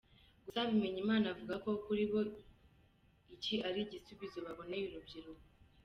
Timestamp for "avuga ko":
1.33-1.69